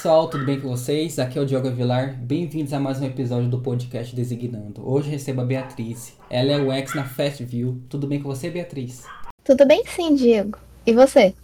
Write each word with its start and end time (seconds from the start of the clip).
pessoal, 0.00 0.28
tudo 0.28 0.46
bem 0.46 0.58
com 0.58 0.66
vocês? 0.66 1.18
Aqui 1.18 1.38
é 1.38 1.42
o 1.42 1.44
Diogo 1.44 1.70
Vilar. 1.70 2.14
Bem-vindos 2.14 2.72
a 2.72 2.80
mais 2.80 2.98
um 3.02 3.04
episódio 3.04 3.50
do 3.50 3.60
podcast 3.60 4.16
Designando. 4.16 4.80
Hoje 4.90 5.10
recebo 5.10 5.42
a 5.42 5.44
Beatriz. 5.44 6.16
Ela 6.30 6.52
é 6.52 6.56
o 6.56 6.72
ex 6.72 6.94
na 6.94 7.04
Festview. 7.04 7.82
Tudo 7.86 8.06
bem 8.06 8.18
com 8.18 8.30
você, 8.30 8.48
Beatriz? 8.48 9.04
Tudo 9.44 9.66
bem 9.66 9.84
sim, 9.84 10.14
Diego. 10.14 10.58
E 10.86 10.94
você? 10.94 11.34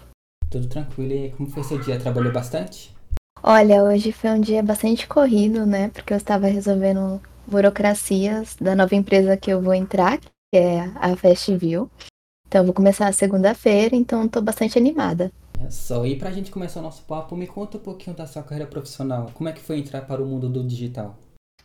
Tudo 0.51 0.69
tranquilo. 0.69 1.13
E 1.13 1.31
como 1.33 1.51
foi 1.51 1.65
seu 1.65 1.79
dia? 1.79 2.01
Trabalhou 2.01 2.33
bastante? 2.33 2.97
Olha, 3.43 3.85
hoje 3.85 4.11
foi 4.11 4.31
um 4.31 4.41
dia 4.41 4.63
bastante 4.63 5.07
corrido, 5.07 5.67
né? 5.67 5.91
Porque 5.93 6.15
eu 6.15 6.17
estava 6.17 6.47
resolvendo 6.47 7.21
burocracias 7.47 8.57
da 8.59 8.75
nova 8.75 8.95
empresa 8.95 9.37
que 9.37 9.51
eu 9.51 9.61
vou 9.61 9.75
entrar, 9.75 10.19
que 10.19 10.57
é 10.57 10.91
a 10.95 11.15
Festview. 11.15 11.91
Então, 12.49 12.63
eu 12.63 12.65
vou 12.65 12.73
começar 12.73 13.13
segunda-feira, 13.13 13.95
então 13.95 14.25
estou 14.25 14.41
bastante 14.41 14.79
animada. 14.79 15.31
É 15.65 15.71
só. 15.71 16.05
E 16.07 16.17
pra 16.17 16.31
gente 16.31 16.51
começar 16.51 16.81
o 16.81 16.83
nosso 16.83 17.03
papo, 17.03 17.37
me 17.37 17.47
conta 17.47 17.79
um 17.79 17.81
pouquinho 17.81 18.17
da 18.17 18.27
sua 18.27 18.43
carreira 18.43 18.69
profissional. 18.69 19.31
Como 19.35 19.49
é 19.49 19.53
que 19.53 19.61
foi 19.61 19.79
entrar 19.79 20.03
para 20.03 20.23
o 20.23 20.27
mundo 20.27 20.49
do 20.49 20.65
digital? 20.65 21.17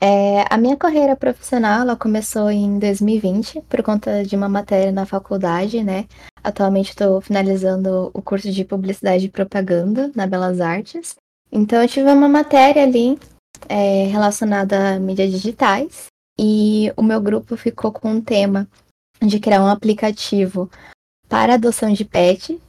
É, 0.04 0.46
a 0.50 0.58
minha 0.58 0.76
carreira 0.76 1.16
profissional 1.16 1.82
ela 1.82 1.96
começou 1.96 2.50
em 2.50 2.80
2020 2.80 3.62
por 3.70 3.84
conta 3.84 4.26
de 4.26 4.36
uma 4.36 4.50
matéria 4.50 4.92
na 4.92 5.06
faculdade, 5.06 5.84
né? 5.84 6.08
Atualmente 6.44 6.90
estou 6.90 7.22
finalizando 7.22 8.10
o 8.12 8.22
curso 8.22 8.52
de 8.52 8.66
publicidade 8.66 9.26
e 9.26 9.30
propaganda 9.30 10.12
na 10.16 10.26
Belas 10.26 10.60
Artes. 10.60 11.16
Então 11.52 11.80
eu 11.82 11.88
tive 11.88 12.12
uma 12.12 12.28
matéria 12.28 12.82
ali 12.82 13.20
é, 13.70 14.06
relacionada 14.06 14.96
a 14.96 15.00
mídias 15.00 15.30
digitais 15.30 16.08
e 16.40 16.92
o 16.98 17.04
meu 17.04 17.22
grupo 17.22 17.56
ficou 17.56 17.92
com 17.92 18.10
um 18.10 18.22
tema 18.22 18.68
de 19.22 19.40
criar 19.40 19.62
um 19.62 19.68
aplicativo 19.68 20.68
para 21.30 21.54
adoção 21.54 21.94
de 21.94 22.04
pet 22.04 22.60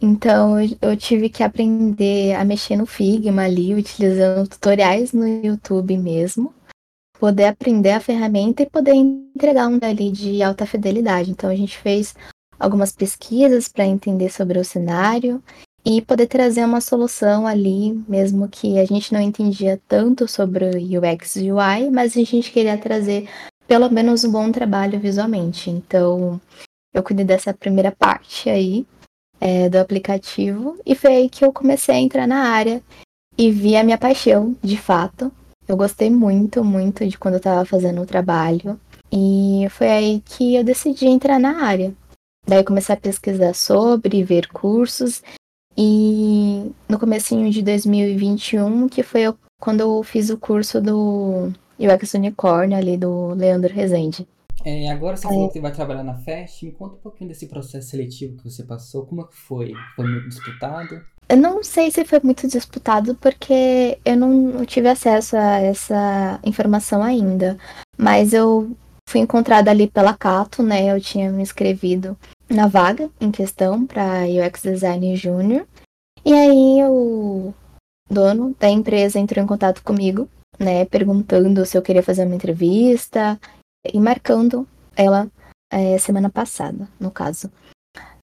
então 0.00 0.56
eu 0.82 0.96
tive 0.96 1.28
que 1.28 1.42
aprender 1.42 2.34
a 2.34 2.44
mexer 2.44 2.76
no 2.76 2.86
Figma 2.86 3.42
ali, 3.44 3.74
utilizando 3.74 4.48
tutoriais 4.48 5.12
no 5.12 5.26
YouTube 5.26 5.96
mesmo. 5.96 6.52
Poder 7.18 7.46
aprender 7.46 7.92
a 7.92 8.00
ferramenta 8.00 8.62
e 8.62 8.68
poder 8.68 8.92
entregar 8.92 9.68
um 9.68 9.78
dali 9.78 10.10
de 10.10 10.42
alta 10.42 10.66
fidelidade. 10.66 11.30
Então 11.30 11.48
a 11.48 11.54
gente 11.54 11.78
fez 11.78 12.14
algumas 12.58 12.92
pesquisas 12.92 13.68
para 13.68 13.86
entender 13.86 14.30
sobre 14.30 14.58
o 14.58 14.64
cenário 14.64 15.42
e 15.84 16.02
poder 16.02 16.26
trazer 16.26 16.64
uma 16.64 16.80
solução 16.80 17.46
ali, 17.46 17.92
mesmo 18.08 18.48
que 18.48 18.78
a 18.78 18.84
gente 18.84 19.12
não 19.12 19.20
entendia 19.20 19.80
tanto 19.86 20.26
sobre 20.26 20.66
UX 20.66 21.36
e 21.36 21.52
UI, 21.52 21.90
mas 21.92 22.16
a 22.16 22.24
gente 22.24 22.50
queria 22.50 22.76
trazer 22.76 23.28
pelo 23.66 23.88
menos 23.90 24.24
um 24.24 24.32
bom 24.32 24.50
trabalho 24.50 24.98
visualmente. 24.98 25.70
Então 25.70 26.40
eu 26.92 27.02
cuidei 27.02 27.24
dessa 27.24 27.54
primeira 27.54 27.92
parte 27.92 28.50
aí 28.50 28.86
é, 29.40 29.68
do 29.68 29.76
aplicativo 29.76 30.78
e 30.84 30.94
foi 30.94 31.14
aí 31.16 31.28
que 31.28 31.44
eu 31.44 31.52
comecei 31.52 31.94
a 31.94 32.00
entrar 32.00 32.26
na 32.26 32.48
área 32.48 32.82
e 33.36 33.50
vi 33.50 33.76
a 33.76 33.84
minha 33.84 33.98
paixão, 33.98 34.56
de 34.62 34.76
fato. 34.76 35.32
Eu 35.66 35.76
gostei 35.76 36.10
muito, 36.10 36.62
muito 36.62 37.06
de 37.06 37.18
quando 37.18 37.34
eu 37.34 37.38
estava 37.38 37.64
fazendo 37.64 38.02
o 38.02 38.06
trabalho 38.06 38.78
e 39.10 39.66
foi 39.70 39.88
aí 39.88 40.22
que 40.24 40.54
eu 40.56 40.64
decidi 40.64 41.06
entrar 41.06 41.38
na 41.38 41.64
área. 41.64 41.94
Daí 42.46 42.62
comecei 42.62 42.94
a 42.94 42.98
pesquisar 42.98 43.54
sobre, 43.54 44.22
ver 44.22 44.48
cursos 44.48 45.22
e 45.76 46.70
no 46.88 46.98
comecinho 46.98 47.50
de 47.50 47.62
2021, 47.62 48.88
que 48.88 49.02
foi 49.02 49.22
quando 49.60 49.80
eu 49.80 50.02
fiz 50.02 50.30
o 50.30 50.38
curso 50.38 50.80
do 50.80 51.50
UX 51.78 52.14
Unicorn 52.14 52.74
ali 52.74 52.96
do 52.96 53.34
Leandro 53.34 53.72
Rezende. 53.72 54.26
É, 54.64 54.90
agora 54.90 55.16
você 55.16 55.28
falou 55.28 55.50
que 55.50 55.60
vai 55.60 55.72
trabalhar 55.72 56.02
na 56.02 56.16
Fest. 56.18 56.62
Me 56.62 56.72
conta 56.72 56.96
um 56.96 57.00
pouquinho 57.00 57.28
desse 57.28 57.46
processo 57.46 57.90
seletivo 57.90 58.36
que 58.38 58.50
você 58.50 58.64
passou. 58.64 59.04
Como 59.04 59.20
é 59.20 59.24
que 59.24 59.36
foi? 59.36 59.72
Foi 59.94 60.06
muito 60.06 60.28
disputado? 60.28 61.02
Eu 61.28 61.36
não 61.36 61.62
sei 61.62 61.90
se 61.90 62.04
foi 62.04 62.20
muito 62.22 62.48
disputado 62.48 63.14
porque 63.16 63.98
eu 64.04 64.16
não 64.16 64.64
tive 64.64 64.88
acesso 64.88 65.36
a 65.36 65.60
essa 65.60 66.40
informação 66.44 67.02
ainda. 67.02 67.58
Mas 67.98 68.32
eu 68.32 68.74
fui 69.08 69.20
encontrada 69.20 69.70
ali 69.70 69.86
pela 69.86 70.16
Cato, 70.16 70.62
né? 70.62 70.90
Eu 70.90 71.00
tinha 71.00 71.30
me 71.30 71.42
inscrevido 71.42 72.16
na 72.48 72.66
vaga 72.66 73.10
em 73.20 73.30
questão 73.30 73.86
para 73.86 74.24
UX 74.24 74.62
Design 74.62 75.14
Júnior. 75.14 75.66
E 76.24 76.32
aí 76.32 76.82
o 76.88 77.52
dono 78.10 78.54
da 78.58 78.68
empresa 78.68 79.18
entrou 79.18 79.44
em 79.44 79.46
contato 79.46 79.82
comigo, 79.82 80.28
né, 80.58 80.84
perguntando 80.84 81.64
se 81.66 81.76
eu 81.76 81.82
queria 81.82 82.02
fazer 82.02 82.24
uma 82.24 82.34
entrevista 82.34 83.38
e 83.92 84.00
marcando 84.00 84.66
ela 84.96 85.30
é, 85.70 85.98
semana 85.98 86.30
passada, 86.30 86.88
no 86.98 87.10
caso. 87.10 87.50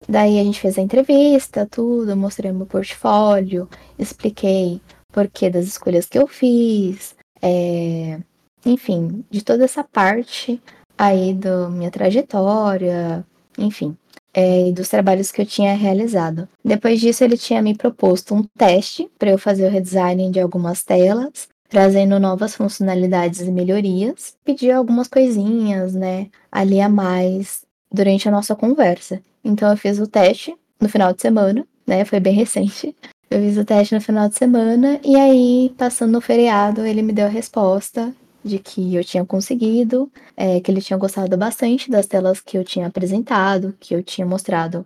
Daí 0.08 0.40
a 0.40 0.44
gente 0.44 0.60
fez 0.60 0.78
a 0.78 0.82
entrevista, 0.82 1.68
tudo, 1.70 2.16
mostrei 2.16 2.52
meu 2.52 2.66
portfólio, 2.66 3.70
expliquei 4.00 4.82
porquê 5.12 5.50
das 5.50 5.66
escolhas 5.66 6.06
que 6.06 6.18
eu 6.18 6.28
fiz, 6.28 7.16
é, 7.42 8.20
enfim, 8.66 9.24
de 9.30 9.44
toda 9.44 9.66
essa 9.66 9.84
parte 9.84 10.62
aí 10.98 11.34
da 11.34 11.70
minha 11.70 11.92
trajetória, 11.92 13.26
enfim, 13.58 13.98
é, 14.34 14.70
e 14.70 14.72
dos 14.72 14.90
trabalhos 14.90 15.32
que 15.32 15.42
eu 15.42 15.46
tinha 15.46 15.76
realizado. 15.76 16.48
Depois 16.64 17.00
disso, 17.00 17.24
ele 17.24 17.38
tinha 17.38 17.62
me 17.62 17.76
proposto 17.76 18.34
um 18.34 18.44
teste 18.58 19.10
para 19.20 19.32
eu 19.32 19.38
fazer 19.38 19.68
o 19.68 19.72
redesign 19.72 20.32
de 20.32 20.40
algumas 20.40 20.84
telas 20.84 21.50
trazendo 21.72 22.20
novas 22.20 22.54
funcionalidades 22.54 23.40
e 23.40 23.50
melhorias, 23.50 24.36
pediu 24.44 24.76
algumas 24.76 25.08
coisinhas, 25.08 25.94
né, 25.96 26.28
ali 26.52 26.82
a 26.82 26.90
mais 26.90 27.64
durante 27.90 28.28
a 28.28 28.32
nossa 28.32 28.54
conversa. 28.54 29.24
Então 29.42 29.72
eu 29.72 29.78
fiz 29.78 29.98
o 29.98 30.06
teste 30.06 30.54
no 30.82 30.90
final 30.90 31.14
de 31.14 31.22
semana, 31.22 31.66
né, 31.88 32.04
foi 32.04 32.20
bem 32.20 32.36
recente. 32.36 32.94
Eu 33.30 33.40
fiz 33.40 33.58
o 33.58 33.64
teste 33.64 33.96
no 33.96 34.02
final 34.02 34.28
de 34.28 34.36
semana 34.36 35.00
e 35.02 35.16
aí, 35.16 35.74
passando 35.78 36.18
o 36.18 36.22
feriado, 36.22 36.86
ele 36.86 37.02
me 37.02 37.14
deu 37.14 37.28
a 37.28 37.30
resposta 37.30 38.14
de 38.44 38.60
que 38.60 38.94
eu 38.94 39.04
tinha 39.06 39.26
conseguido, 39.26 40.12
é, 40.36 40.60
que 40.60 40.70
ele 40.70 40.82
tinha 40.82 40.98
gostado 40.98 41.38
bastante 41.38 41.90
das 41.90 42.06
telas 42.06 42.42
que 42.42 42.58
eu 42.58 42.66
tinha 42.66 42.88
apresentado, 42.88 43.74
que 43.80 43.96
eu 43.96 44.04
tinha 44.04 44.28
mostrado 44.28 44.86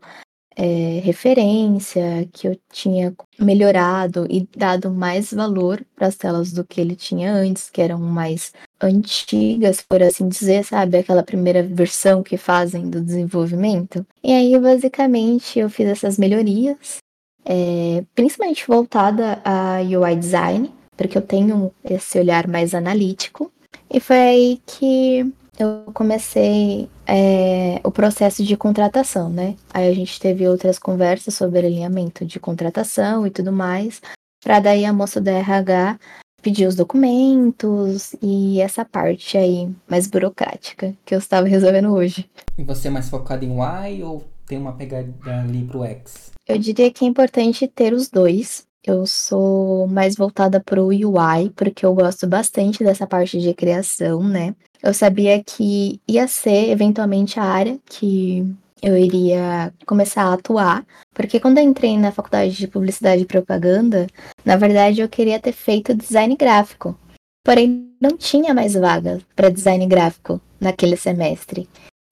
é, 0.56 1.02
referência, 1.04 2.28
que 2.32 2.48
eu 2.48 2.58
tinha 2.72 3.14
melhorado 3.38 4.26
e 4.30 4.48
dado 4.56 4.90
mais 4.90 5.34
valor 5.34 5.86
para 5.96 6.08
as 6.08 6.16
telas 6.16 6.52
do 6.52 6.64
que 6.64 6.80
ele 6.80 6.96
tinha 6.96 7.34
antes, 7.34 7.70
que 7.70 7.82
eram 7.82 8.00
mais 8.00 8.54
antigas, 8.82 9.82
por 9.82 10.02
assim 10.02 10.28
dizer, 10.28 10.64
sabe? 10.64 10.98
Aquela 10.98 11.24
primeira 11.24 11.62
versão 11.62 12.24
que 12.24 12.38
fazem 12.38 12.90
do 12.90 13.02
desenvolvimento. 13.02 14.06
E 14.24 14.32
aí, 14.32 14.58
basicamente, 14.58 15.60
eu 15.60 15.70
fiz 15.70 15.88
essas 15.88 16.18
melhorias, 16.18 16.98
é, 17.44 18.04
principalmente 18.16 18.66
voltada 18.68 19.42
a 19.44 19.80
UI 19.82 20.16
design, 20.16 20.74
porque 20.96 21.18
eu 21.18 21.22
tenho 21.22 21.72
esse 21.84 22.18
olhar 22.18 22.48
mais 22.48 22.74
analítico. 22.74 23.52
E 23.94 24.00
foi 24.00 24.18
aí 24.18 24.62
que 24.66 25.32
eu 25.58 25.92
comecei 25.94 26.90
é, 27.08 27.80
o 27.84 27.92
processo 27.92 28.44
de 28.44 28.58
contratação, 28.58 29.30
né? 29.30 29.56
Aí 29.74 29.88
a 29.90 29.94
gente 29.94 30.20
teve 30.20 30.48
outras 30.48 30.78
conversas 30.78 31.34
sobre 31.34 31.60
alinhamento 31.60 32.26
de 32.26 32.40
contratação 32.40 33.26
e 33.26 33.32
tudo 33.32 33.52
mais, 33.52 34.02
para 34.44 34.60
daí 34.60 34.86
a 34.86 34.94
moça 34.94 35.22
da 35.22 35.32
RH 35.32 35.98
pedir 36.42 36.68
os 36.68 36.76
documentos 36.76 38.16
e 38.22 38.62
essa 38.62 38.86
parte 38.86 39.36
aí 39.36 39.68
mais 39.90 40.06
burocrática 40.06 40.96
que 41.04 41.16
eu 41.16 41.20
estava 41.20 41.48
resolvendo 41.48 41.92
hoje. 41.92 42.30
E 42.56 42.64
você 42.64 42.88
é 42.88 42.92
mais 42.92 43.10
focado 43.10 43.44
em 43.44 43.58
Y 43.58 44.04
ou 44.04 44.24
tem 44.46 44.60
uma 44.60 44.74
pegada 44.74 45.12
ali 45.26 45.64
pro 45.64 45.84
X? 45.84 46.32
Eu 46.48 46.60
diria 46.60 46.92
que 46.92 47.04
é 47.04 47.08
importante 47.08 47.68
ter 47.68 47.94
os 47.94 48.10
dois, 48.10 48.68
eu 48.86 49.08
sou 49.08 49.88
mais 49.88 50.16
voltada 50.16 50.60
para 50.64 50.80
o 50.80 50.90
UI, 50.90 51.50
porque 51.56 51.84
eu 51.84 51.96
gosto 51.96 52.28
bastante 52.28 52.84
dessa 52.84 53.08
parte 53.08 53.40
de 53.40 53.52
criação, 53.52 54.24
né? 54.24 54.56
Eu 54.82 54.94
sabia 54.94 55.44
que 55.44 56.00
ia 56.08 56.28
ser 56.28 56.70
eventualmente 56.70 57.40
a 57.40 57.44
área 57.44 57.80
que 57.86 58.46
eu 58.82 58.96
iria 58.98 59.74
começar 59.86 60.24
a 60.24 60.34
atuar, 60.34 60.86
porque 61.14 61.40
quando 61.40 61.58
eu 61.58 61.64
entrei 61.64 61.98
na 61.98 62.12
faculdade 62.12 62.56
de 62.56 62.68
publicidade 62.68 63.24
e 63.24 63.26
propaganda, 63.26 64.06
na 64.44 64.56
verdade 64.58 65.02
eu 65.02 65.10
queria 65.10 65.40
ter 65.40 65.54
feito 65.54 65.96
design 65.96 66.36
gráfico. 66.36 66.98
Porém, 67.44 67.92
não 68.02 68.18
tinha 68.18 68.54
mais 68.54 68.74
vaga 68.74 69.22
para 69.36 69.50
design 69.50 69.86
gráfico 69.88 70.42
naquele 70.60 70.98
semestre. 70.98 71.68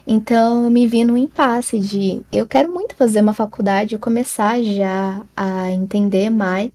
Então 0.06 0.66
eu 0.66 0.70
me 0.70 0.86
vi 0.86 1.04
num 1.04 1.18
impasse 1.18 1.80
de 1.80 2.22
eu 2.32 2.46
quero 2.46 2.72
muito 2.72 2.96
fazer 2.96 3.22
uma 3.22 3.34
faculdade 3.34 3.96
e 3.96 4.00
começar 4.00 4.62
já 4.62 5.22
a 5.36 5.72
entender 5.72 6.30
mais. 6.30 6.72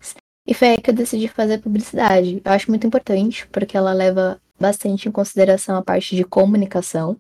E 0.47 0.55
foi 0.55 0.69
aí 0.69 0.79
que 0.79 0.91
eu 0.91 0.95
decidi 0.95 1.29
fazer 1.29 1.59
publicidade. 1.59 2.41
Eu 2.43 2.53
acho 2.53 2.71
muito 2.71 2.87
importante 2.87 3.47
porque 3.49 3.77
ela 3.77 3.93
leva 3.93 4.41
bastante 4.59 5.09
em 5.09 5.13
consideração 5.13 5.77
a 5.77 5.83
parte 5.83 6.17
de 6.17 6.25
comunicação. 6.25 7.17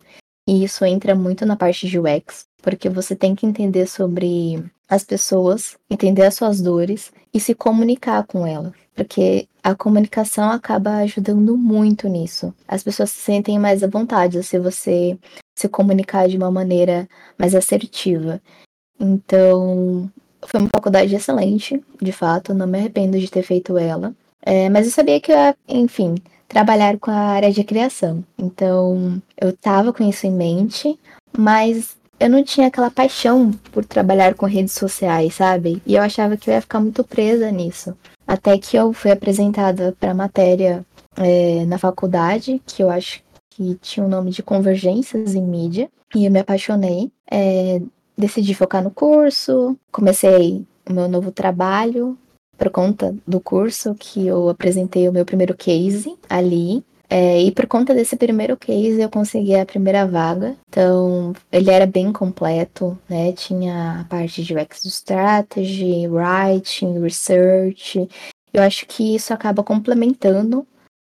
E 0.46 0.64
isso 0.64 0.85
entra 0.85 1.14
muito 1.14 1.44
na 1.44 1.56
parte 1.56 1.87
de 1.87 1.99
UX, 1.99 2.46
porque 2.62 2.88
você 2.88 3.14
tem 3.14 3.35
que 3.35 3.46
entender 3.46 3.87
sobre 3.87 4.64
as 4.88 5.05
pessoas, 5.05 5.76
entender 5.90 6.23
as 6.23 6.35
suas 6.35 6.61
dores 6.61 7.12
e 7.32 7.38
se 7.38 7.55
comunicar 7.55 8.26
com 8.26 8.46
elas, 8.46 8.73
porque 8.94 9.46
a 9.62 9.75
comunicação 9.75 10.50
acaba 10.50 10.96
ajudando 10.96 11.56
muito 11.58 12.08
nisso. 12.08 12.55
As 12.67 12.82
pessoas 12.82 13.11
se 13.11 13.20
sentem 13.20 13.58
mais 13.58 13.82
à 13.82 13.87
vontade 13.87 14.43
se 14.43 14.58
você 14.58 15.19
se 15.55 15.69
comunicar 15.69 16.26
de 16.26 16.38
uma 16.38 16.50
maneira 16.50 17.06
mais 17.38 17.55
assertiva. 17.55 18.40
Então, 18.99 20.11
foi 20.46 20.61
uma 20.61 20.70
faculdade 20.75 21.14
excelente, 21.14 21.85
de 22.00 22.12
fato, 22.12 22.55
não 22.55 22.67
me 22.67 22.79
arrependo 22.79 23.19
de 23.19 23.31
ter 23.31 23.43
feito 23.43 23.76
ela. 23.76 24.14
É, 24.40 24.70
mas 24.70 24.87
eu 24.87 24.93
sabia 24.93 25.20
que 25.20 25.32
enfim, 25.69 26.14
trabalhar 26.49 26.99
com 26.99 27.11
a 27.11 27.15
área 27.15 27.53
de 27.53 27.62
criação. 27.62 28.25
Então, 28.37 29.23
eu 29.41 29.53
tava 29.53 29.93
com 29.93 30.03
isso 30.03 30.27
em 30.27 30.33
mente, 30.33 30.99
mas 31.37 31.97
eu 32.19 32.29
não 32.29 32.43
tinha 32.43 32.67
aquela 32.67 32.91
paixão 32.91 33.53
por 33.71 33.85
trabalhar 33.85 34.35
com 34.35 34.47
redes 34.47 34.75
sociais, 34.75 35.35
sabe? 35.35 35.81
E 35.87 35.95
eu 35.95 36.03
achava 36.03 36.37
que 36.37 36.50
eu 36.50 36.55
ia 36.55 36.61
ficar 36.61 36.81
muito 36.81 37.05
presa 37.05 37.50
nisso. 37.50 37.97
Até 38.27 38.59
que 38.59 38.77
eu 38.77 38.93
fui 38.93 39.11
apresentada 39.11 39.95
para 40.00 40.15
matéria 40.15 40.85
é, 41.17 41.65
na 41.67 41.79
faculdade, 41.79 42.61
que 42.67 42.83
eu 42.83 42.91
acho 42.91 43.23
que 43.50 43.75
tinha 43.77 44.05
o 44.05 44.09
nome 44.09 44.31
de 44.31 44.43
Convergências 44.43 45.35
em 45.35 45.43
Mídia, 45.43 45.89
e 46.15 46.25
eu 46.25 46.31
me 46.31 46.41
apaixonei. 46.41 47.12
É, 47.31 47.81
decidi 48.17 48.55
focar 48.55 48.83
no 48.83 48.91
curso, 48.91 49.77
comecei 49.93 50.67
o 50.89 50.93
meu 50.93 51.09
novo 51.09 51.31
trabalho 51.31 52.19
por 52.58 52.70
conta 52.70 53.14
do 53.26 53.40
curso 53.40 53.94
que 53.94 54.26
eu 54.26 54.49
apresentei 54.49 55.08
o 55.08 55.12
meu 55.12 55.25
primeiro 55.25 55.56
case 55.56 56.19
ali. 56.28 56.84
É, 57.10 57.40
e 57.40 57.50
por 57.52 57.66
conta 57.66 57.94
desse 57.94 58.16
primeiro 58.16 58.55
case 58.55 59.00
eu 59.00 59.08
consegui 59.08 59.55
a 59.55 59.64
primeira 59.64 60.06
vaga. 60.06 60.56
Então 60.69 61.32
ele 61.50 61.70
era 61.70 61.87
bem 61.87 62.12
completo, 62.12 62.99
né? 63.08 63.32
Tinha 63.32 64.00
a 64.00 64.05
parte 64.05 64.43
de 64.43 64.55
UX 64.55 64.84
Strategy, 64.84 66.06
Writing, 66.08 67.00
Research. 67.00 68.08
Eu 68.52 68.62
acho 68.62 68.87
que 68.87 69.14
isso 69.14 69.32
acaba 69.32 69.62
complementando 69.62 70.66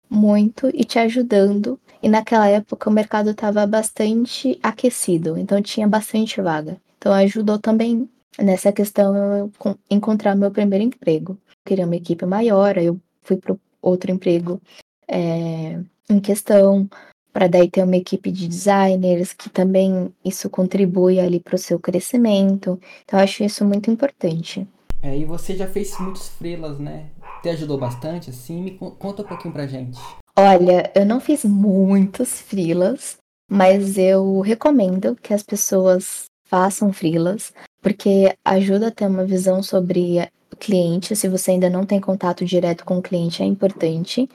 muito 0.08 0.70
e 0.75 0.84
te 0.84 0.98
ajudando. 0.98 1.81
E 2.02 2.08
naquela 2.08 2.48
época 2.48 2.88
o 2.88 2.93
mercado 2.93 3.31
estava 3.31 3.66
bastante 3.66 4.58
aquecido, 4.62 5.36
então 5.38 5.60
tinha 5.60 5.88
bastante 5.88 6.40
vaga. 6.40 6.76
Então 6.98 7.12
ajudou 7.12 7.58
também 7.58 8.08
nessa 8.40 8.72
questão 8.72 9.14
eu 9.37 9.52
encontrar 9.90 10.34
meu 10.34 10.50
primeiro 10.50 10.84
emprego. 10.84 11.32
Eu 11.48 11.54
queria 11.64 11.87
uma 11.87 11.96
equipe 11.96 12.25
maior, 12.26 12.78
aí 12.78 12.87
eu 12.87 12.98
fui 13.22 13.37
para 13.37 13.56
outro 13.82 14.10
emprego 14.10 14.60
é, 15.08 15.78
em 16.08 16.20
questão, 16.20 16.88
para 17.32 17.46
daí 17.46 17.70
ter 17.70 17.82
uma 17.82 17.96
equipe 17.96 18.31
de 18.31 18.48
designers, 18.48 19.32
que 19.32 19.48
também 19.48 20.12
isso 20.25 20.48
contribui 20.50 21.20
ali 21.20 21.40
para 21.40 21.54
o 21.54 21.58
seu 21.58 21.78
crescimento. 21.78 22.81
Então 23.04 23.19
eu 23.19 23.25
acho 23.25 23.44
isso 23.44 23.64
muito 23.64 23.90
importante. 23.90 24.66
É, 25.02 25.16
e 25.16 25.25
você 25.25 25.56
já 25.56 25.66
fez 25.66 25.98
muitos 25.98 26.28
freelas, 26.28 26.78
né? 26.78 27.06
Te 27.43 27.48
ajudou 27.48 27.78
bastante, 27.78 28.31
assim? 28.31 28.60
Me 28.60 28.72
conta 28.72 29.22
um 29.22 29.26
pouquinho 29.26 29.54
pra 29.54 29.66
gente. 29.66 29.98
Olha, 30.38 30.90
eu 30.94 31.06
não 31.06 31.20
fiz 31.20 31.44
muitos 31.44 32.40
freelas, 32.40 33.16
mas 33.50 33.96
eu 33.96 34.40
recomendo 34.40 35.16
que 35.16 35.32
as 35.32 35.43
pessoas 35.43 36.25
façam 36.44 36.93
freelas, 36.93 37.52
porque 37.81 38.37
ajuda 38.44 38.88
a 38.88 38.91
ter 38.91 39.06
uma 39.06 39.25
visão 39.25 39.62
sobre 39.62 40.19
o 40.53 40.56
cliente. 40.56 41.17
Se 41.17 41.29
você 41.29 41.53
ainda 41.53 41.71
não 41.71 41.85
tem 41.85 42.00
contato 42.00 42.44
direto 42.44 42.85
com 42.85 42.99
o 42.99 43.03
cliente, 43.03 43.43
é 43.43 43.47
importante. 43.47 44.29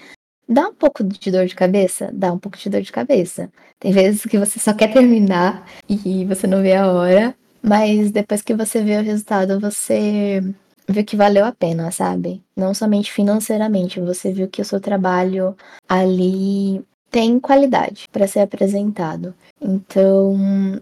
Dá 0.47 0.67
um 0.67 0.73
pouco 0.73 1.03
de 1.03 1.31
dor 1.31 1.45
de 1.45 1.55
cabeça? 1.55 2.09
Dá 2.13 2.31
um 2.31 2.37
pouco 2.37 2.57
de 2.57 2.69
dor 2.69 2.81
de 2.81 2.91
cabeça. 2.91 3.51
Tem 3.79 3.91
vezes 3.91 4.23
que 4.23 4.37
você 4.37 4.59
só 4.59 4.73
quer 4.73 4.93
terminar 4.93 5.67
e 5.89 6.23
você 6.25 6.45
não 6.45 6.61
vê 6.61 6.75
a 6.75 6.91
hora, 6.91 7.35
mas 7.61 8.11
depois 8.11 8.41
que 8.41 8.53
você 8.53 8.83
vê 8.83 8.97
o 8.97 9.03
resultado, 9.03 9.59
você 9.59 10.41
viu 10.87 11.03
que 11.03 11.15
valeu 11.15 11.45
a 11.45 11.51
pena, 11.51 11.91
sabe? 11.91 12.43
Não 12.55 12.73
somente 12.73 13.11
financeiramente, 13.11 13.99
você 13.99 14.31
viu 14.31 14.47
que 14.47 14.61
o 14.61 14.65
seu 14.65 14.79
trabalho 14.79 15.55
ali 15.89 16.83
tem 17.09 17.39
qualidade 17.39 18.07
para 18.11 18.27
ser 18.27 18.41
apresentado. 18.41 19.33
Então, 19.61 20.35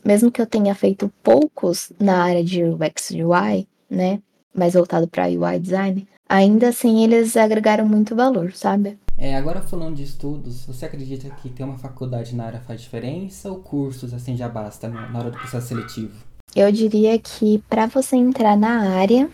mesmo 0.03 0.31
que 0.31 0.41
eu 0.41 0.45
tenha 0.47 0.73
feito 0.73 1.11
poucos 1.21 1.91
na 1.99 2.23
área 2.23 2.43
de 2.43 2.63
UX 2.63 3.11
UI, 3.11 3.67
né, 3.89 4.19
mais 4.53 4.73
voltado 4.73 5.07
para 5.07 5.27
UI 5.27 5.59
design, 5.59 6.07
ainda 6.27 6.69
assim 6.69 7.03
eles 7.03 7.37
agregaram 7.37 7.85
muito 7.87 8.15
valor, 8.15 8.53
sabe? 8.53 8.97
É, 9.17 9.35
agora 9.35 9.61
falando 9.61 9.95
de 9.95 10.03
estudos, 10.03 10.65
você 10.65 10.85
acredita 10.85 11.29
que 11.29 11.49
ter 11.49 11.63
uma 11.63 11.77
faculdade 11.77 12.35
na 12.35 12.45
área 12.45 12.59
faz 12.59 12.81
diferença 12.81 13.49
ou 13.49 13.59
cursos 13.59 14.13
assim 14.13 14.35
já 14.35 14.49
basta 14.49 14.89
na 14.89 15.19
hora 15.19 15.29
do 15.29 15.37
processo 15.37 15.67
seletivo? 15.67 16.13
Eu 16.55 16.71
diria 16.71 17.17
que 17.19 17.63
para 17.69 17.85
você 17.85 18.15
entrar 18.15 18.57
na 18.57 18.91
área, 18.95 19.29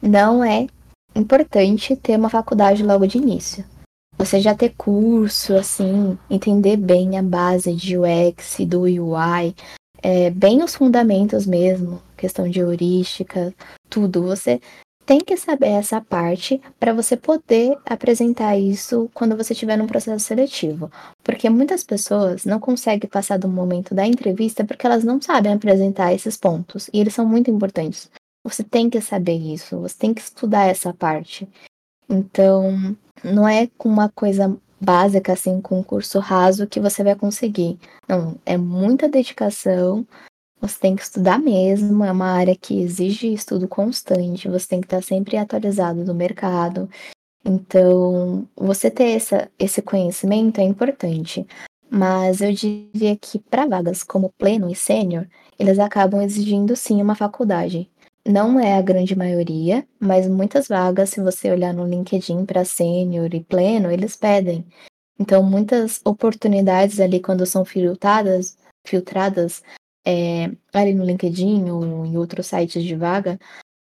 não 0.00 0.44
é 0.44 0.66
importante 1.14 1.96
ter 1.96 2.18
uma 2.18 2.30
faculdade 2.30 2.82
logo 2.82 3.06
de 3.06 3.18
início. 3.18 3.64
Você 4.22 4.40
já 4.40 4.54
ter 4.54 4.72
curso, 4.76 5.52
assim, 5.56 6.16
entender 6.30 6.76
bem 6.76 7.18
a 7.18 7.22
base 7.22 7.74
de 7.74 7.98
UX, 7.98 8.56
do 8.68 8.82
UI, 8.82 9.52
é, 10.00 10.30
bem 10.30 10.62
os 10.62 10.76
fundamentos 10.76 11.44
mesmo, 11.44 12.00
questão 12.16 12.48
de 12.48 12.60
heurística, 12.60 13.52
tudo. 13.90 14.22
Você 14.22 14.60
tem 15.04 15.18
que 15.18 15.36
saber 15.36 15.70
essa 15.70 16.00
parte 16.00 16.62
para 16.78 16.94
você 16.94 17.16
poder 17.16 17.76
apresentar 17.84 18.56
isso 18.56 19.10
quando 19.12 19.36
você 19.36 19.54
estiver 19.54 19.76
num 19.76 19.88
processo 19.88 20.24
seletivo. 20.24 20.88
Porque 21.24 21.50
muitas 21.50 21.82
pessoas 21.82 22.44
não 22.44 22.60
conseguem 22.60 23.10
passar 23.10 23.40
do 23.40 23.48
momento 23.48 23.92
da 23.92 24.06
entrevista 24.06 24.64
porque 24.64 24.86
elas 24.86 25.02
não 25.02 25.20
sabem 25.20 25.52
apresentar 25.52 26.14
esses 26.14 26.36
pontos. 26.36 26.88
E 26.92 27.00
eles 27.00 27.12
são 27.12 27.26
muito 27.26 27.50
importantes. 27.50 28.08
Você 28.44 28.62
tem 28.62 28.88
que 28.88 29.00
saber 29.00 29.36
isso, 29.36 29.78
você 29.78 29.96
tem 29.98 30.14
que 30.14 30.20
estudar 30.20 30.68
essa 30.68 30.94
parte. 30.94 31.48
Então, 32.12 32.94
não 33.24 33.48
é 33.48 33.66
com 33.78 33.88
uma 33.88 34.10
coisa 34.10 34.54
básica, 34.78 35.32
assim, 35.32 35.62
com 35.62 35.78
um 35.78 35.82
curso 35.82 36.18
raso 36.18 36.66
que 36.66 36.78
você 36.78 37.02
vai 37.02 37.16
conseguir. 37.16 37.78
Não, 38.06 38.36
é 38.44 38.58
muita 38.58 39.08
dedicação, 39.08 40.06
você 40.60 40.78
tem 40.78 40.94
que 40.94 41.02
estudar 41.02 41.38
mesmo, 41.38 42.04
é 42.04 42.12
uma 42.12 42.26
área 42.26 42.54
que 42.54 42.80
exige 42.82 43.32
estudo 43.32 43.66
constante, 43.66 44.48
você 44.48 44.66
tem 44.68 44.80
que 44.80 44.86
estar 44.86 45.02
sempre 45.02 45.38
atualizado 45.38 46.04
do 46.04 46.14
mercado. 46.14 46.90
Então, 47.44 48.46
você 48.54 48.90
ter 48.90 49.16
essa, 49.16 49.50
esse 49.58 49.80
conhecimento 49.80 50.60
é 50.60 50.64
importante. 50.64 51.46
Mas 51.90 52.40
eu 52.40 52.52
diria 52.52 53.16
que 53.20 53.38
para 53.38 53.66
vagas 53.66 54.02
como 54.02 54.32
pleno 54.38 54.70
e 54.70 54.74
sênior, 54.74 55.26
eles 55.58 55.78
acabam 55.78 56.22
exigindo 56.22 56.76
sim 56.76 57.00
uma 57.02 57.14
faculdade. 57.14 57.90
Não 58.26 58.58
é 58.58 58.74
a 58.76 58.82
grande 58.82 59.16
maioria, 59.16 59.86
mas 59.98 60.28
muitas 60.28 60.68
vagas, 60.68 61.10
se 61.10 61.20
você 61.20 61.50
olhar 61.50 61.74
no 61.74 61.86
LinkedIn 61.86 62.44
para 62.46 62.64
sênior 62.64 63.34
e 63.34 63.42
pleno, 63.42 63.90
eles 63.90 64.16
pedem. 64.16 64.64
Então, 65.18 65.42
muitas 65.42 66.00
oportunidades 66.04 67.00
ali, 67.00 67.20
quando 67.20 67.44
são 67.44 67.64
filtradas, 67.64 68.56
filtradas 68.84 69.62
é, 70.06 70.50
ali 70.72 70.94
no 70.94 71.04
LinkedIn 71.04 71.68
ou 71.70 72.06
em 72.06 72.16
outros 72.16 72.46
sites 72.46 72.82
de 72.84 72.94
vaga, 72.94 73.38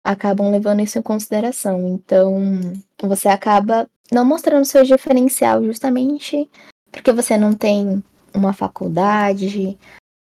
acabam 0.03 0.51
levando 0.51 0.81
isso 0.81 0.99
em 0.99 1.01
consideração. 1.01 1.87
Então, 1.87 2.39
você 3.01 3.27
acaba 3.27 3.89
não 4.11 4.23
mostrando 4.23 4.65
seu 4.65 4.83
diferencial 4.83 5.63
justamente 5.63 6.49
porque 6.91 7.11
você 7.11 7.37
não 7.37 7.53
tem 7.53 8.03
uma 8.33 8.53
faculdade, 8.53 9.77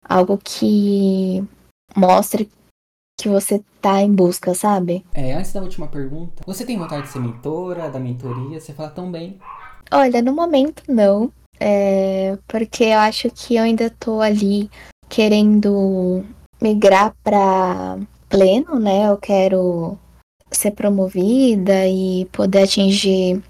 algo 0.05 0.38
que 0.38 1.45
mostre 1.97 2.50
que 3.23 3.29
você 3.29 3.62
tá 3.81 4.00
em 4.00 4.12
busca, 4.12 4.55
sabe? 4.55 5.05
É, 5.12 5.33
antes 5.35 5.53
da 5.53 5.61
última 5.61 5.87
pergunta, 5.87 6.43
você 6.47 6.65
tem 6.65 6.79
vontade 6.79 7.03
de 7.03 7.09
ser 7.09 7.21
mentora, 7.21 7.91
da 7.91 7.99
mentoria? 7.99 8.61
Você 8.61 8.73
fala 8.73 8.91
tão 8.91 9.11
bem. 9.11 9.39
Olha, 9.91 10.23
no 10.23 10.33
momento 10.33 10.83
não. 10.89 11.33
É, 11.59 12.39
porque 12.49 12.85
eu 12.85 12.99
acho 12.99 13.31
que 13.31 13.57
eu 13.57 13.65
ainda 13.65 13.91
tô 13.91 14.21
ali 14.21 14.71
querendo 15.09 16.25
migrar 16.61 17.15
para 17.23 17.99
pleno, 18.29 18.79
né? 18.79 19.09
Eu 19.11 19.19
quero 19.19 19.99
ser 20.50 20.71
promovida 20.71 21.87
e 21.87 22.25
poder 22.33 22.62
atingir 22.62 23.43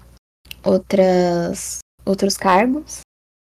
outras 0.63 1.79
outros 2.05 2.35
cargos 2.35 3.01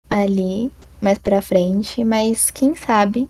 ali 0.10 0.72
mais 1.02 1.18
para 1.18 1.42
frente, 1.42 2.04
mas 2.04 2.50
quem 2.50 2.76
sabe 2.76 3.30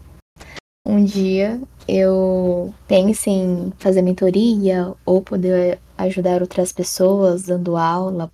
um 0.85 1.03
dia 1.03 1.59
eu 1.87 2.73
pense 2.87 3.29
em 3.29 3.73
fazer 3.77 4.01
mentoria 4.01 4.93
ou 5.05 5.21
poder 5.21 5.79
ajudar 5.97 6.41
outras 6.41 6.71
pessoas 6.71 7.43
dando 7.43 7.75
aula, 7.75 8.31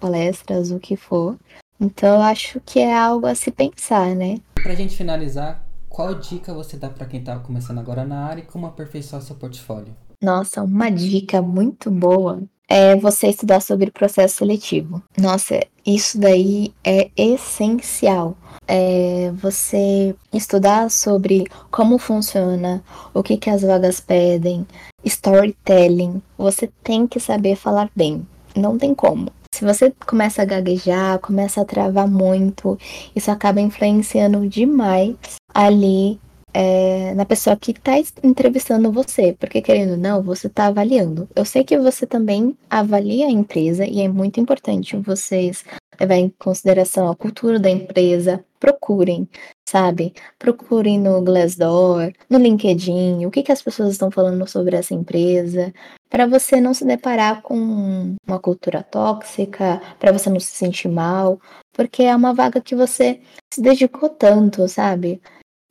palestras, 0.00 0.70
o 0.70 0.78
que 0.78 0.96
for. 0.96 1.36
Então 1.80 2.16
eu 2.16 2.22
acho 2.22 2.60
que 2.60 2.78
é 2.78 2.96
algo 2.96 3.26
a 3.26 3.34
se 3.34 3.50
pensar, 3.50 4.14
né? 4.14 4.38
Pra 4.54 4.74
gente 4.74 4.96
finalizar, 4.96 5.66
qual 5.88 6.14
dica 6.14 6.52
você 6.52 6.76
dá 6.76 6.88
para 6.88 7.06
quem 7.06 7.22
tá 7.22 7.38
começando 7.38 7.78
agora 7.78 8.04
na 8.04 8.24
área 8.24 8.42
e 8.42 8.46
como 8.46 8.66
aperfeiçoar 8.66 9.22
seu 9.22 9.36
portfólio? 9.36 9.94
Nossa, 10.22 10.62
uma 10.62 10.90
dica 10.90 11.42
muito 11.42 11.90
boa 11.90 12.42
é 12.68 12.96
você 12.96 13.28
estudar 13.28 13.60
sobre 13.60 13.90
processo 13.90 14.36
seletivo. 14.36 15.02
Nossa, 15.18 15.60
isso 15.86 16.18
daí 16.18 16.72
é 16.82 17.10
essencial. 17.16 18.36
É 18.66 19.30
você 19.34 20.14
estudar 20.32 20.90
sobre 20.90 21.46
como 21.70 21.98
funciona, 21.98 22.82
o 23.12 23.22
que, 23.22 23.36
que 23.36 23.50
as 23.50 23.62
vagas 23.62 24.00
pedem, 24.00 24.66
storytelling. 25.04 26.22
Você 26.38 26.70
tem 26.82 27.06
que 27.06 27.20
saber 27.20 27.56
falar 27.56 27.90
bem. 27.94 28.26
Não 28.56 28.78
tem 28.78 28.94
como. 28.94 29.30
Se 29.54 29.64
você 29.64 29.92
começa 30.06 30.42
a 30.42 30.44
gaguejar, 30.44 31.18
começa 31.20 31.60
a 31.60 31.64
travar 31.64 32.08
muito, 32.08 32.76
isso 33.14 33.30
acaba 33.30 33.60
influenciando 33.60 34.48
demais 34.48 35.14
ali 35.54 36.18
é, 36.54 37.12
na 37.14 37.24
pessoa 37.24 37.56
que 37.56 37.72
está 37.72 37.92
entrevistando 38.22 38.92
você, 38.92 39.36
porque 39.38 39.60
querendo 39.60 39.92
ou 39.92 39.96
não, 39.96 40.22
você 40.22 40.46
está 40.46 40.66
avaliando. 40.66 41.28
Eu 41.34 41.44
sei 41.44 41.64
que 41.64 41.76
você 41.76 42.06
também 42.06 42.56
avalia 42.70 43.26
a 43.26 43.30
empresa 43.30 43.84
e 43.84 44.00
é 44.00 44.08
muito 44.08 44.38
importante 44.38 44.96
vocês 44.96 45.64
levar 46.00 46.14
em 46.14 46.32
consideração 46.38 47.10
a 47.10 47.16
cultura 47.16 47.58
da 47.58 47.68
empresa. 47.68 48.44
Procurem, 48.60 49.28
sabe? 49.68 50.14
Procurem 50.38 50.98
no 50.98 51.20
Glassdoor, 51.22 52.12
no 52.30 52.38
LinkedIn, 52.38 53.26
o 53.26 53.30
que, 53.30 53.42
que 53.42 53.52
as 53.52 53.60
pessoas 53.60 53.90
estão 53.92 54.10
falando 54.10 54.46
sobre 54.48 54.76
essa 54.76 54.94
empresa, 54.94 55.72
para 56.08 56.26
você 56.26 56.60
não 56.60 56.72
se 56.72 56.84
deparar 56.84 57.42
com 57.42 58.16
uma 58.26 58.38
cultura 58.38 58.82
tóxica, 58.82 59.82
para 59.98 60.12
você 60.12 60.30
não 60.30 60.40
se 60.40 60.52
sentir 60.52 60.88
mal, 60.88 61.40
porque 61.72 62.04
é 62.04 62.14
uma 62.14 62.32
vaga 62.32 62.60
que 62.60 62.74
você 62.74 63.20
se 63.52 63.60
dedicou 63.60 64.08
tanto, 64.08 64.66
sabe? 64.68 65.20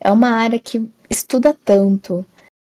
É 0.04 0.12
uma 0.12 0.32
área 0.32 0.60
que 0.60 0.86
estuda 1.10 1.56
tanto, 1.64 2.26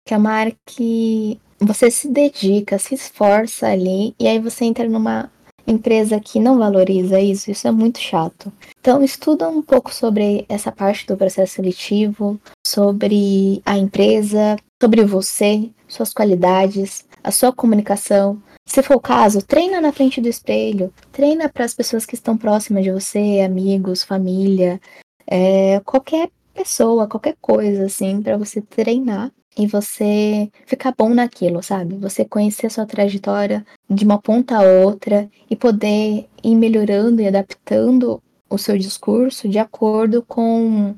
que 0.06 0.14
é 0.14 0.16
uma 0.16 0.30
área 0.30 0.56
que 0.64 1.40
você 1.58 1.90
se 1.90 2.08
dedica, 2.08 2.78
se 2.78 2.94
esforça 2.94 3.66
ali, 3.66 4.14
e 4.20 4.28
aí 4.28 4.38
você 4.38 4.64
entra 4.64 4.88
numa 4.88 5.30
empresa 5.66 6.20
que 6.20 6.38
não 6.38 6.58
valoriza 6.58 7.18
isso, 7.18 7.50
isso 7.50 7.66
é 7.66 7.72
muito 7.72 7.98
chato. 7.98 8.52
Então, 8.78 9.02
estuda 9.02 9.48
um 9.48 9.62
pouco 9.62 9.92
sobre 9.92 10.44
essa 10.48 10.70
parte 10.70 11.06
do 11.06 11.16
processo 11.16 11.54
seletivo, 11.54 12.38
sobre 12.64 13.60
a 13.64 13.76
empresa, 13.78 14.56
sobre 14.80 15.02
você, 15.04 15.70
suas 15.88 16.12
qualidades, 16.12 17.04
a 17.22 17.30
sua 17.30 17.52
comunicação. 17.52 18.40
Se 18.66 18.82
for 18.82 18.96
o 18.96 19.00
caso, 19.00 19.42
treina 19.42 19.80
na 19.80 19.92
frente 19.92 20.20
do 20.20 20.28
espelho, 20.28 20.92
treina 21.10 21.48
para 21.48 21.64
as 21.64 21.74
pessoas 21.74 22.06
que 22.06 22.14
estão 22.14 22.36
próximas 22.36 22.84
de 22.84 22.92
você, 22.92 23.40
amigos, 23.44 24.04
família, 24.04 24.80
é, 25.26 25.80
qualquer 25.80 26.30
pessoa, 26.54 27.08
qualquer 27.08 27.36
coisa, 27.40 27.86
assim, 27.86 28.22
para 28.22 28.36
você 28.36 28.60
treinar 28.60 29.32
e 29.56 29.66
você 29.66 30.50
ficar 30.66 30.94
bom 30.96 31.10
naquilo, 31.10 31.62
sabe? 31.62 31.96
Você 31.96 32.24
conhecer 32.24 32.66
a 32.66 32.70
sua 32.70 32.86
trajetória 32.86 33.64
de 33.88 34.04
uma 34.04 34.20
ponta 34.20 34.56
a 34.56 34.62
outra 34.62 35.28
e 35.48 35.56
poder 35.56 36.28
ir 36.42 36.54
melhorando 36.54 37.20
e 37.20 37.28
adaptando 37.28 38.22
o 38.50 38.58
seu 38.58 38.76
discurso 38.76 39.48
de 39.48 39.58
acordo 39.58 40.22
com 40.22 40.94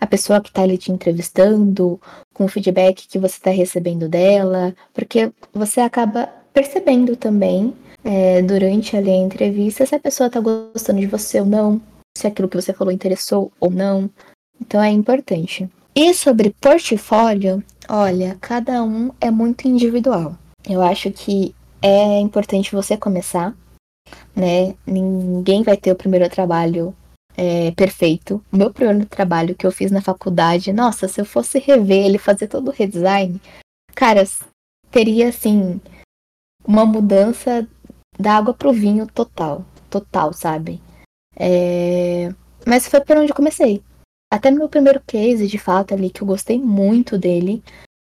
a 0.00 0.06
pessoa 0.06 0.40
que 0.40 0.48
está 0.48 0.62
ali 0.62 0.76
te 0.76 0.90
entrevistando, 0.90 2.00
com 2.34 2.44
o 2.44 2.48
feedback 2.48 3.06
que 3.06 3.18
você 3.18 3.36
está 3.36 3.50
recebendo 3.50 4.08
dela, 4.08 4.74
porque 4.92 5.32
você 5.52 5.80
acaba 5.80 6.26
percebendo 6.52 7.16
também 7.16 7.74
é, 8.04 8.42
durante 8.42 8.96
ali 8.96 9.10
a 9.10 9.16
entrevista 9.16 9.86
se 9.86 9.94
a 9.94 10.00
pessoa 10.00 10.26
está 10.26 10.40
gostando 10.40 11.00
de 11.00 11.06
você 11.06 11.40
ou 11.40 11.46
não, 11.46 11.80
se 12.16 12.26
aquilo 12.26 12.48
que 12.48 12.60
você 12.60 12.72
falou 12.72 12.92
interessou 12.92 13.52
ou 13.60 13.70
não. 13.70 14.10
Então 14.62 14.80
é 14.80 14.90
importante. 14.90 15.68
E 15.92 16.14
sobre 16.14 16.54
portfólio, 16.60 17.62
olha, 17.88 18.38
cada 18.40 18.82
um 18.82 19.10
é 19.20 19.28
muito 19.28 19.66
individual. 19.66 20.38
Eu 20.68 20.80
acho 20.80 21.10
que 21.10 21.52
é 21.82 22.20
importante 22.20 22.72
você 22.72 22.96
começar, 22.96 23.54
né? 24.34 24.74
Ninguém 24.86 25.64
vai 25.64 25.76
ter 25.76 25.90
o 25.90 25.96
primeiro 25.96 26.30
trabalho 26.30 26.94
é, 27.36 27.72
perfeito. 27.72 28.42
O 28.52 28.56
meu 28.56 28.72
primeiro 28.72 29.04
trabalho 29.04 29.56
que 29.56 29.66
eu 29.66 29.72
fiz 29.72 29.90
na 29.90 30.00
faculdade, 30.00 30.72
nossa, 30.72 31.08
se 31.08 31.20
eu 31.20 31.24
fosse 31.24 31.58
rever 31.58 32.06
ele, 32.06 32.18
fazer 32.18 32.46
todo 32.46 32.68
o 32.68 32.72
redesign, 32.72 33.40
cara, 33.96 34.22
teria 34.92 35.28
assim 35.28 35.80
uma 36.64 36.86
mudança 36.86 37.68
da 38.16 38.36
água 38.36 38.54
pro 38.54 38.72
vinho 38.72 39.08
total, 39.08 39.64
total, 39.90 40.32
sabe? 40.32 40.80
É... 41.36 42.32
Mas 42.64 42.86
foi 42.86 43.00
por 43.00 43.16
onde 43.16 43.34
comecei. 43.34 43.82
Até 44.32 44.50
meu 44.50 44.66
primeiro 44.66 44.98
case, 45.06 45.46
de 45.46 45.58
fato, 45.58 45.92
ali, 45.92 46.08
que 46.08 46.22
eu 46.22 46.26
gostei 46.26 46.58
muito 46.58 47.18
dele, 47.18 47.62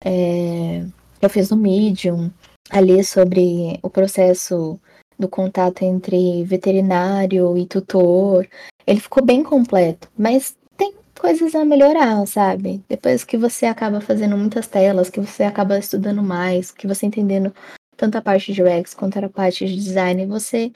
é, 0.05 0.85
eu 1.19 1.27
fiz 1.27 1.49
no 1.49 1.57
Medium, 1.57 2.29
ali 2.69 3.03
sobre 3.03 3.79
o 3.81 3.89
processo 3.89 4.79
do 5.17 5.27
contato 5.27 5.81
entre 5.81 6.43
veterinário 6.43 7.57
e 7.57 7.65
tutor. 7.65 8.47
Ele 8.85 8.99
ficou 8.99 9.25
bem 9.25 9.41
completo, 9.41 10.11
mas 10.15 10.55
tem 10.77 10.93
coisas 11.19 11.55
a 11.55 11.65
melhorar, 11.65 12.23
sabe? 12.27 12.83
Depois 12.87 13.23
que 13.23 13.35
você 13.35 13.65
acaba 13.65 13.99
fazendo 13.99 14.37
muitas 14.37 14.67
telas, 14.67 15.09
que 15.09 15.19
você 15.19 15.41
acaba 15.41 15.79
estudando 15.79 16.21
mais, 16.21 16.69
que 16.69 16.85
você 16.85 17.07
entendendo 17.07 17.51
tanto 17.97 18.19
a 18.19 18.21
parte 18.21 18.53
de 18.53 18.61
UX 18.61 18.93
quanto 18.93 19.17
a 19.17 19.27
parte 19.27 19.65
de 19.65 19.75
design, 19.75 20.27
você 20.27 20.71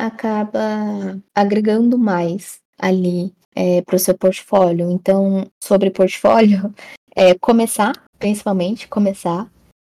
acaba 0.00 1.20
agregando 1.34 1.98
mais 1.98 2.56
ali 2.78 3.34
é, 3.58 3.82
para 3.82 3.96
o 3.96 3.98
seu 3.98 4.16
portfólio. 4.16 4.88
Então, 4.88 5.50
sobre 5.60 5.90
portfólio, 5.90 6.72
é 7.16 7.34
começar, 7.34 7.92
principalmente 8.16 8.86
começar, 8.86 9.50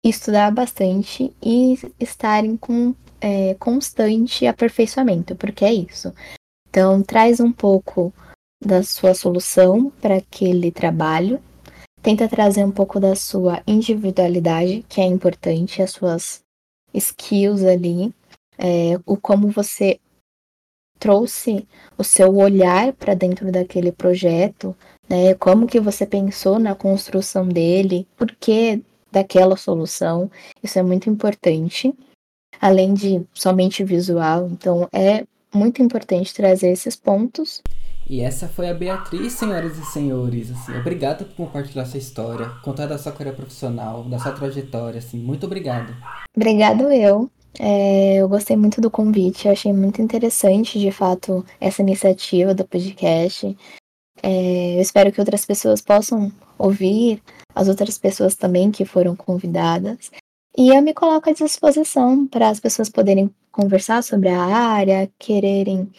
estudar 0.05 0.51
bastante 0.51 1.33
e 1.41 1.79
estarem 2.01 2.57
com 2.57 2.93
é, 3.21 3.55
constante 3.55 4.49
aperfeiçoamento, 4.49 5.37
porque 5.37 5.65
é 5.65 5.73
isso. 5.73 6.13
Então, 6.69 7.01
traz 7.05 7.39
um 7.39 7.53
pouco 7.53 8.13
da 8.61 8.83
sua 8.83 9.15
solução 9.15 9.91
para 10.01 10.17
aquele 10.17 10.73
trabalho, 10.73 11.41
tenta 12.03 12.29
trazer 12.29 12.65
um 12.65 12.71
pouco 12.73 12.99
da 12.99 13.15
sua 13.15 13.63
individualidade, 13.65 14.85
que 14.89 15.01
é 15.01 15.05
importante, 15.05 15.81
as 15.81 15.93
suas 15.93 16.41
skills 16.93 17.63
ali, 17.63 18.13
é, 18.59 18.99
o 19.07 19.17
como 19.17 19.49
você 19.49 20.01
trouxe 21.03 21.67
o 21.99 22.05
seu 22.05 22.37
olhar 22.37 22.93
para 22.93 23.13
dentro 23.13 23.51
daquele 23.51 23.91
projeto, 23.91 24.73
né? 25.09 25.35
Como 25.35 25.67
que 25.67 25.81
você 25.81 26.07
pensou 26.07 26.61
na 26.61 26.77
construção 26.77 27.49
dele, 27.49 28.07
por 28.17 28.31
que 28.39 28.81
daquela 29.11 29.57
solução? 29.57 30.31
Isso 30.63 30.79
é 30.79 30.83
muito 30.83 31.11
importante, 31.11 31.93
além 32.61 32.95
de 32.95 33.21
somente 33.35 33.83
visual. 33.83 34.49
Então 34.53 34.89
é 34.93 35.27
muito 35.53 35.83
importante 35.83 36.33
trazer 36.33 36.71
esses 36.71 36.95
pontos. 36.95 37.61
E 38.09 38.21
essa 38.21 38.47
foi 38.47 38.71
a 38.71 38.75
Beatriz, 38.75 39.33
senhoras 39.33 39.77
e 39.79 39.85
senhores. 39.87 40.53
Assim, 40.53 40.79
obrigado 40.79 41.25
por 41.25 41.47
compartilhar 41.47 41.85
sua 41.85 41.99
história, 41.99 42.49
contar 42.63 42.87
da 42.87 42.97
sua 42.97 43.11
carreira 43.11 43.37
profissional, 43.37 44.05
da 44.05 44.21
sua 44.21 44.31
trajetória. 44.31 44.99
Assim, 44.99 45.19
muito 45.19 45.47
obrigado. 45.47 45.93
Obrigado 46.37 46.93
eu. 46.93 47.29
É, 47.59 48.17
eu 48.17 48.29
gostei 48.29 48.57
muito 48.57 48.81
do 48.81 48.91
convite, 48.91 49.47
eu 49.47 49.53
achei 49.53 49.73
muito 49.73 50.01
interessante, 50.01 50.79
de 50.79 50.91
fato, 50.91 51.45
essa 51.61 51.83
iniciativa 51.83 52.55
do 52.55 52.67
podcast. 52.67 53.57
É, 54.23 54.77
eu 54.77 54.81
espero 54.81 55.13
que 55.13 55.21
outras 55.21 55.45
pessoas 55.45 55.81
possam 55.81 56.33
ouvir, 56.59 57.23
as 57.55 57.69
outras 57.69 57.99
pessoas 57.99 58.35
também 58.35 58.71
que 58.71 58.85
foram 58.85 59.15
convidadas. 59.15 60.11
E 60.57 60.69
eu 60.69 60.83
me 60.83 60.95
coloco 60.95 61.31
à 61.31 61.33
disposição 61.33 62.27
para 62.27 62.49
as 62.49 62.61
pessoas 62.61 62.89
poderem 62.89 63.35
conversar 63.51 64.03
sobre 64.03 64.29
a 64.29 64.43
área, 64.43 65.11
quererem 65.19 65.91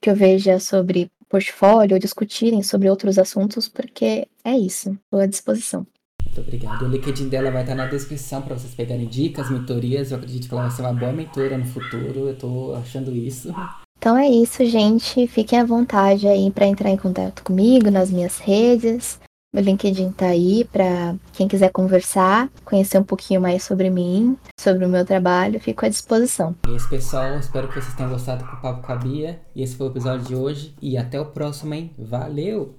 que 0.00 0.10
eu 0.10 0.16
veja 0.16 0.58
sobre 0.58 1.10
portfólio, 1.28 1.98
discutirem 1.98 2.62
sobre 2.62 2.90
outros 2.90 3.18
assuntos, 3.18 3.68
porque 3.68 4.28
é 4.44 4.56
isso, 4.56 4.90
estou 4.90 5.20
à 5.20 5.26
disposição. 5.26 5.86
Muito 6.32 6.40
obrigado. 6.40 6.86
O 6.86 6.88
LinkedIn 6.88 7.28
dela 7.28 7.50
vai 7.50 7.60
estar 7.60 7.74
na 7.74 7.86
descrição 7.86 8.40
para 8.40 8.56
vocês 8.56 8.74
pegarem 8.74 9.06
dicas, 9.06 9.50
mentorias. 9.50 10.10
Eu 10.10 10.16
acredito 10.16 10.48
que 10.48 10.54
ela 10.54 10.62
vai 10.62 10.70
ser 10.70 10.80
uma 10.80 10.94
boa 10.94 11.12
mentora 11.12 11.58
no 11.58 11.66
futuro. 11.66 12.28
Eu 12.28 12.34
tô 12.34 12.74
achando 12.74 13.14
isso. 13.14 13.54
Então 13.98 14.16
é 14.16 14.26
isso, 14.28 14.64
gente. 14.64 15.26
Fiquem 15.26 15.60
à 15.60 15.64
vontade 15.64 16.26
aí 16.26 16.50
para 16.50 16.66
entrar 16.66 16.88
em 16.88 16.96
contato 16.96 17.44
comigo 17.44 17.90
nas 17.90 18.10
minhas 18.10 18.38
redes. 18.38 19.20
Meu 19.54 19.62
LinkedIn 19.62 20.12
tá 20.12 20.28
aí 20.28 20.64
para 20.64 21.14
quem 21.34 21.46
quiser 21.46 21.70
conversar, 21.70 22.48
conhecer 22.64 22.96
um 22.98 23.04
pouquinho 23.04 23.38
mais 23.38 23.62
sobre 23.62 23.90
mim, 23.90 24.34
sobre 24.58 24.86
o 24.86 24.88
meu 24.88 25.04
trabalho, 25.04 25.60
fico 25.60 25.84
à 25.84 25.90
disposição. 25.90 26.56
E 26.66 26.70
é 26.70 26.76
isso, 26.76 26.88
pessoal. 26.88 27.36
Espero 27.36 27.68
que 27.68 27.74
vocês 27.74 27.94
tenham 27.94 28.10
gostado 28.10 28.42
do 28.42 28.62
Papo 28.62 28.86
com 28.86 28.92
a 28.92 28.96
Bia. 28.96 29.38
E 29.54 29.62
esse 29.62 29.76
foi 29.76 29.88
o 29.88 29.90
episódio 29.90 30.26
de 30.26 30.34
hoje. 30.34 30.74
E 30.80 30.96
até 30.96 31.20
o 31.20 31.26
próximo, 31.26 31.74
hein? 31.74 31.90
Valeu! 31.98 32.74